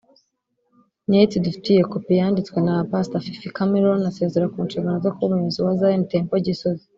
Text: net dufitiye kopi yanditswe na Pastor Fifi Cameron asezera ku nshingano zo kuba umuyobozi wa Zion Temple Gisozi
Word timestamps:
net 1.11 1.31
dufitiye 1.45 1.81
kopi 1.91 2.13
yanditswe 2.19 2.57
na 2.67 2.75
Pastor 2.91 3.21
Fifi 3.25 3.49
Cameron 3.57 4.01
asezera 4.11 4.51
ku 4.53 4.59
nshingano 4.65 4.97
zo 5.05 5.11
kuba 5.15 5.31
umuyobozi 5.35 5.59
wa 5.65 5.73
Zion 5.79 6.03
Temple 6.11 6.43
Gisozi 6.45 6.85